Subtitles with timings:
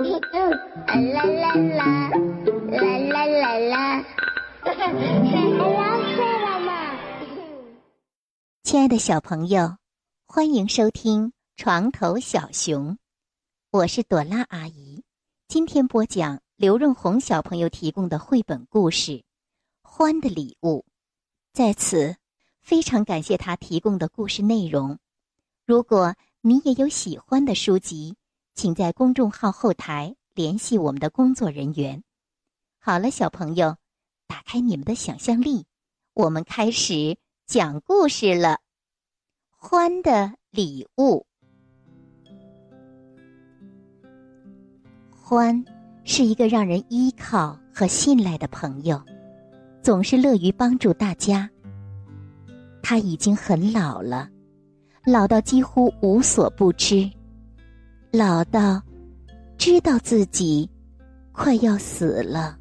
[0.00, 2.10] 啦啦啦，
[2.70, 4.02] 啦啦啦啦，
[4.64, 6.96] 啦啦
[8.62, 9.76] 亲爱的小朋友，
[10.26, 11.26] 欢迎收听
[11.56, 12.92] 《床头小熊》，
[13.70, 15.04] 我是朵拉阿姨。
[15.48, 19.12] 今天播讲刘润红小朋友提供的绘本故事
[19.82, 20.78] 《欢的礼物》。
[21.52, 22.16] 在此，
[22.62, 24.98] 非常感谢他提供的故事内容。
[25.66, 28.16] 如果你也有喜欢的书籍，
[28.60, 32.02] 请在公众号后台联系我们的工作人员。
[32.78, 33.74] 好了，小朋友，
[34.26, 35.64] 打开你们的想象力，
[36.12, 38.58] 我们开始讲故事了。
[39.48, 41.24] 欢的礼物，
[45.10, 45.64] 欢
[46.04, 49.02] 是一个让人依靠和信赖的朋友，
[49.82, 51.48] 总是乐于帮助大家。
[52.82, 54.28] 他已经很老了，
[55.06, 57.10] 老到几乎无所不知。
[58.12, 58.82] 老到
[59.56, 60.68] 知道自己
[61.30, 62.58] 快要死了。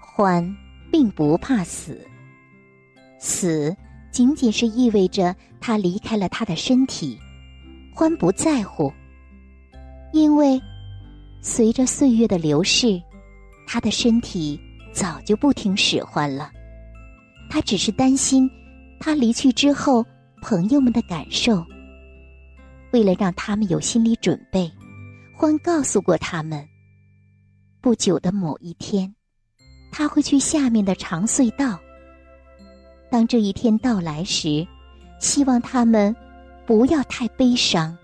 [0.00, 0.56] 欢
[0.92, 2.00] 并不怕死，
[3.18, 3.76] 死
[4.12, 7.18] 仅仅是意味着他离开了他的身体。
[7.92, 8.92] 欢不在乎，
[10.12, 10.62] 因为
[11.40, 13.02] 随着岁月的流逝，
[13.66, 14.60] 他的身体
[14.92, 16.52] 早就不听使唤了。
[17.50, 18.48] 他只是担心。
[19.04, 20.06] 他离去之后，
[20.42, 21.66] 朋友们的感受。
[22.92, 24.70] 为了让他们有心理准备，
[25.34, 26.64] 欢告诉过他们：
[27.80, 29.12] 不久的某一天，
[29.90, 31.80] 他会去下面的长隧道。
[33.10, 34.64] 当这一天到来时，
[35.18, 36.14] 希望他们
[36.64, 37.98] 不要太悲伤。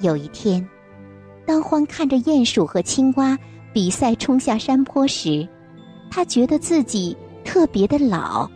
[0.00, 0.68] 有一天。
[1.48, 3.34] 当欢看着鼹鼠和青蛙
[3.72, 5.48] 比赛冲下山坡时，
[6.10, 8.46] 他觉得自己特别的老，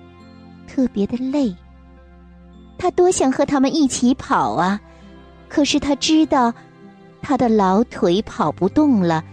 [0.69, 1.57] 特别的累。
[2.77, 4.79] 他多想和他们一起跑啊！
[5.49, 6.53] 可是他知道，
[7.23, 9.25] 他的老腿跑不动了。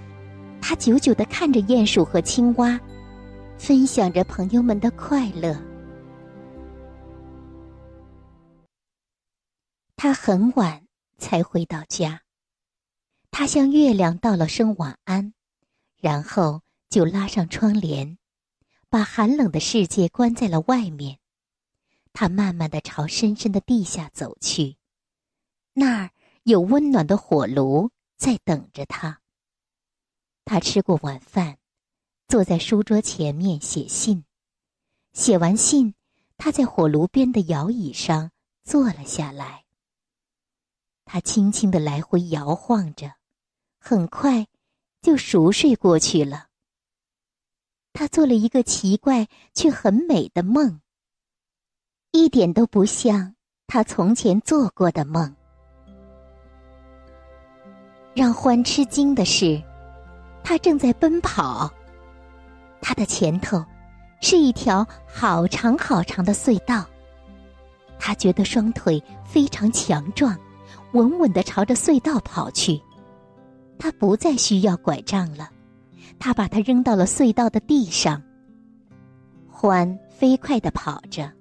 [0.62, 2.80] 他久久的看着鼹鼠和青蛙，
[3.58, 5.53] 分享着朋友们的快乐。
[9.98, 10.81] 他很晚
[11.18, 12.22] 才回到家。
[13.32, 15.34] 他向月亮道了声晚安，
[15.98, 18.18] 然后就拉上窗帘，
[18.90, 21.20] 把寒冷的世界关在了外面。
[22.12, 24.78] 他慢慢的朝深深的地下走去，
[25.74, 26.10] 那儿
[26.44, 29.22] 有温暖的火炉在等着他。
[30.44, 31.60] 他吃过晚饭，
[32.28, 34.26] 坐在书桌前面写信。
[35.14, 35.94] 写完信，
[36.38, 38.32] 他在火炉边的摇椅上
[38.64, 39.66] 坐了下来。
[41.06, 43.19] 他轻轻的来回摇晃着。
[43.80, 44.46] 很快，
[45.02, 46.48] 就熟睡过去了。
[47.94, 50.80] 他做了一个奇怪却很美的梦，
[52.12, 53.36] 一点都不像
[53.68, 55.36] 他从前做过的梦。
[58.14, 59.62] 让欢吃惊的是，
[60.44, 61.72] 他正在奔跑，
[62.82, 63.64] 他的前头
[64.22, 66.86] 是一条好长好长的隧道。
[67.98, 70.38] 他觉得双腿非常强壮，
[70.94, 72.82] 稳稳的朝着隧道跑去。
[73.80, 75.50] 他不再需要拐杖了，
[76.20, 78.22] 他把它扔到了隧道的地上。
[79.50, 81.32] 欢飞快的跑着，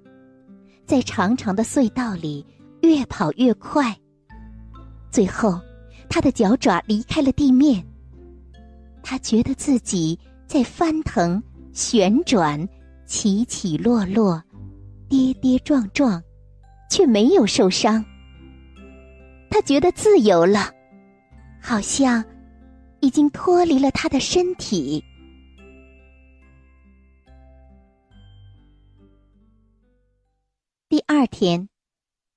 [0.85, 2.45] 在长长的隧道里
[2.81, 3.95] 越跑越快。
[5.11, 5.59] 最后，
[6.09, 7.85] 他的脚爪离开了地面。
[9.03, 10.17] 他觉得自己
[10.47, 11.41] 在翻腾、
[11.73, 12.67] 旋转、
[13.05, 14.41] 起起落落、
[15.09, 16.21] 跌跌撞撞，
[16.89, 18.03] 却没有受伤。
[19.49, 20.71] 他觉得自由了。
[21.61, 22.23] 好像
[23.01, 25.03] 已经脱离了他的身体。
[30.87, 31.69] 第二天，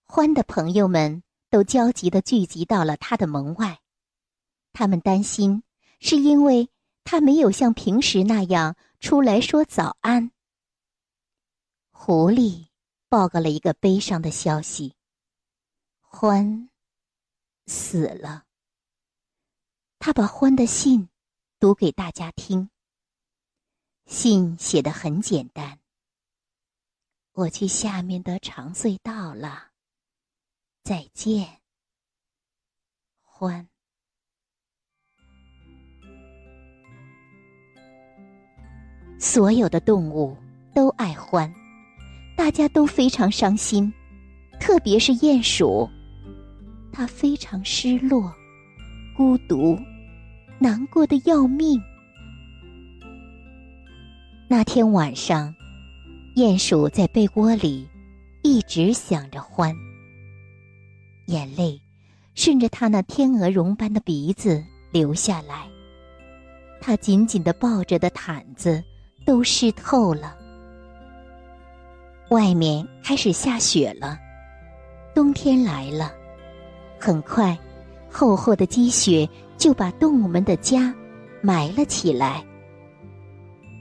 [0.05, 3.81] 欢的朋友们都焦急的聚集到了他的门外，
[4.72, 5.62] 他们担心
[6.01, 6.69] 是因为
[7.03, 10.31] 他没有像平时那样出来说早安。
[11.91, 12.66] 狐狸
[13.09, 14.95] 报告了一个悲伤的消息：
[16.01, 16.69] 欢
[17.66, 18.45] 死了。
[20.04, 21.09] 他把欢的信
[21.60, 22.69] 读给大家听。
[24.04, 25.78] 信写的很简单
[27.34, 29.69] ：“我去下面的长隧道了，
[30.83, 31.60] 再见，
[33.22, 33.69] 欢。”
[39.21, 40.37] 所有的动物
[40.75, 41.55] 都爱欢，
[42.37, 43.95] 大家都非常伤心，
[44.59, 45.89] 特别是鼹鼠，
[46.93, 48.34] 它非常失落、
[49.16, 49.78] 孤独。
[50.62, 51.82] 难过的要命。
[54.48, 55.53] 那天晚上，
[56.36, 57.88] 鼹鼠在被窝里
[58.44, 59.74] 一直想着欢，
[61.26, 61.82] 眼泪
[62.36, 65.66] 顺着他那天鹅绒般的鼻子流下来。
[66.80, 68.80] 他紧紧的抱着的毯子
[69.26, 70.36] 都湿透了。
[72.30, 74.16] 外面开始下雪了，
[75.12, 76.12] 冬天来了。
[77.00, 77.59] 很快，
[78.12, 79.26] 厚厚的积雪
[79.56, 80.94] 就把动物们的家
[81.41, 82.44] 埋了起来。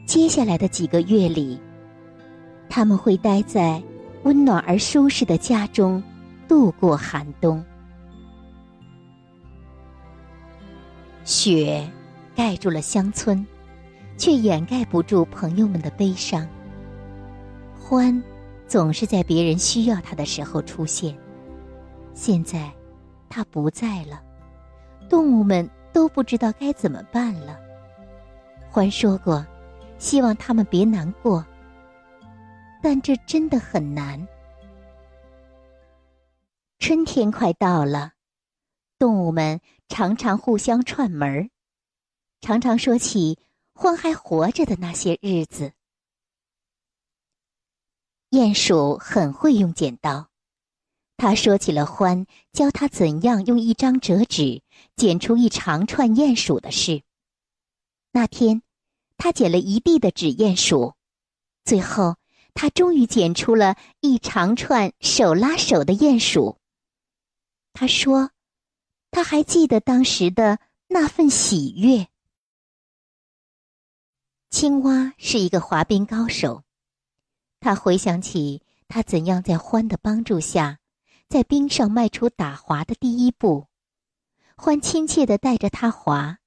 [0.06, 1.60] 接下来的几个月里，
[2.70, 3.84] 他们会待在
[4.24, 6.02] 温暖而舒适的家中
[6.48, 7.64] 度过寒冬。
[11.24, 11.88] 雪
[12.36, 13.46] 盖住了乡村，
[14.18, 16.48] 却掩盖不住朋友们的悲伤。
[17.80, 18.22] 欢
[18.68, 21.16] 总是在别人需要他的时候出现，
[22.14, 22.72] 现在
[23.32, 24.22] 他不在了，
[25.10, 27.58] 动物们都不知道该怎么办了。
[28.72, 29.44] 獾说过。
[30.02, 31.46] 希望他们别难过，
[32.82, 34.28] 但这真的很难。
[36.80, 38.14] 春天快到了，
[38.98, 41.50] 动物们常常互相串门儿，
[42.42, 43.38] 常常说起
[43.76, 45.72] 獾还活着的那些日子。
[48.32, 50.31] 鼹鼠很会用剪刀，
[51.22, 54.64] 他说起了欢教他怎样用一张折纸
[54.96, 57.04] 剪出一长串鼹鼠的事。
[58.12, 58.64] 那天。
[59.18, 60.96] 他剪了一地的纸鼹鼠，
[61.64, 62.16] 最后
[62.56, 66.58] 他终于剪出了一长串手拉手的鼹鼠。
[67.72, 68.32] 他说
[69.12, 70.58] ：“他还记得当时的
[70.88, 72.08] 那份喜悦。”
[74.50, 76.64] 青蛙是一个滑冰高手，
[77.60, 80.80] 他回想起他怎样在欢的帮助下，
[81.32, 83.68] 在冰上迈出打滑的第一步。
[84.58, 86.40] 欢亲切的带着他滑，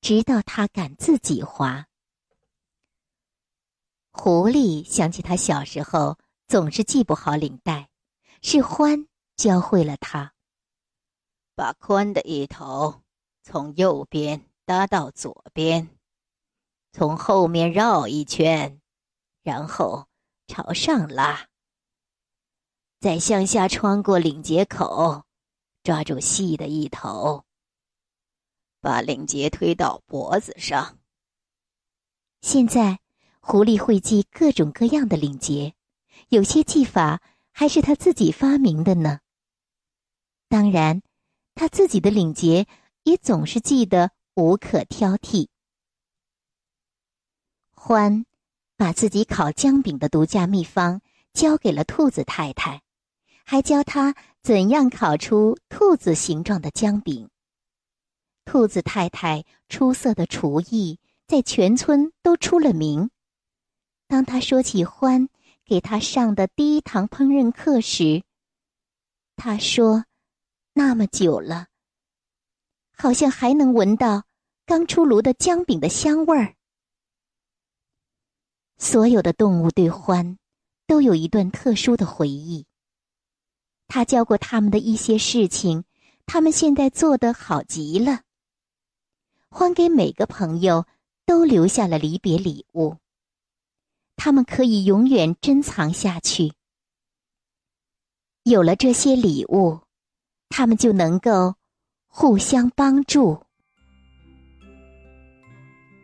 [0.00, 1.86] 直到他敢自己滑。
[4.10, 7.90] 狐狸想起他小时候总是系不好领带，
[8.42, 10.34] 是欢教会了他。
[11.54, 13.02] 把宽的一头
[13.44, 15.88] 从右边搭到左边，
[16.92, 18.80] 从后面绕一圈，
[19.44, 20.08] 然后
[20.48, 21.46] 朝上拉，
[23.04, 25.24] 再向下穿过领结口，
[25.82, 27.44] 抓住细的一头，
[28.80, 30.98] 把领结推到脖子上。
[32.40, 32.98] 现在。
[33.40, 35.74] 狐狸会系各种各样的领结，
[36.30, 37.20] 有些系法
[37.52, 39.20] 还是他自己发明的呢。
[40.48, 41.02] 当然，
[41.54, 42.66] 他自己的领结
[43.02, 45.48] 也总是系得无可挑剔。
[47.74, 48.24] 欢
[48.78, 51.02] 把自己烤姜饼的独家秘方
[51.34, 52.80] 交给了兔子太太，
[53.44, 57.28] 还教他怎样烤出兔子形状的姜饼。
[58.44, 63.10] 兔子太太出色的厨艺在全村都出了名。
[64.06, 65.28] 当他说起欢
[65.64, 68.22] 给他上的第一堂烹饪课时，
[69.36, 70.04] 他说
[70.74, 71.68] ：“那么久了，
[72.92, 74.24] 好像还能闻到
[74.66, 76.54] 刚出炉的姜饼的香味儿。”
[78.76, 80.36] 所有的动物对欢
[80.86, 82.66] 都有一段特殊的回忆。
[83.94, 85.84] 他教过他们的一些事情，
[86.26, 88.22] 他们现在做得好极了。
[89.48, 90.84] 欢给每个朋友
[91.24, 92.96] 都留下了离别礼物。
[94.16, 96.54] 他们可以永远珍藏下去。
[98.42, 99.78] 有了这些礼物，
[100.48, 101.54] 他们就能够
[102.08, 103.40] 互相帮助。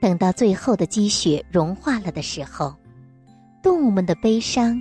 [0.00, 2.72] 等到最后的积雪融化了的时候，
[3.64, 4.80] 动物们的悲伤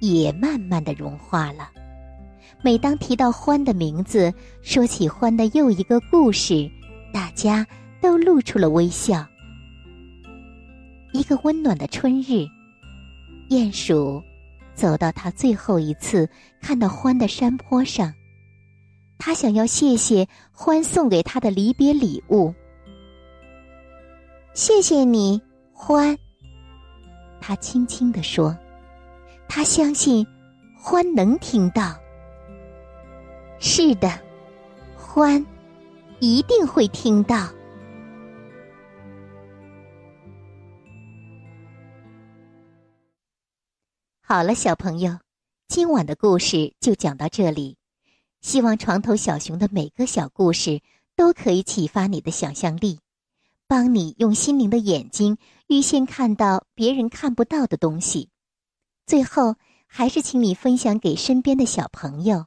[0.00, 1.70] 也慢慢的融化了。
[2.62, 6.70] 每当提到欢的名字，说起欢的又一个故事，
[7.12, 7.66] 大家
[8.00, 9.24] 都露出了微笑。
[11.12, 12.46] 一个温暖的春日。
[13.48, 14.22] 鼹鼠
[14.74, 16.28] 走到他最后一次
[16.60, 18.12] 看到欢的山坡上，
[19.18, 22.52] 他想要谢谢欢送给他的离别礼物。
[24.52, 25.40] 谢谢你，
[25.72, 26.18] 欢。
[27.40, 28.54] 他轻轻地说，
[29.48, 30.26] 他相信
[30.76, 31.96] 欢能听到。
[33.60, 34.08] 是的，
[34.96, 35.44] 欢
[36.20, 37.48] 一定会听到。
[44.22, 45.18] 好了，小朋友，
[45.66, 47.76] 今晚的故事就讲到这里。
[48.40, 50.80] 希望床头小熊的每个小故事
[51.16, 53.00] 都可以启发你的想象力，
[53.66, 55.36] 帮你用心灵的眼睛
[55.66, 58.28] 预先看到别人看不到的东西。
[59.04, 59.56] 最后，
[59.88, 62.46] 还是请你分享给身边的小朋友，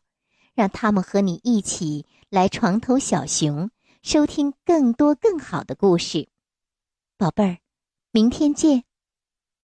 [0.62, 3.72] 让他们和你一起来床头小熊
[4.04, 6.30] 收听更多更好的故事。
[7.18, 7.58] 宝贝儿，
[8.12, 8.84] 明天见。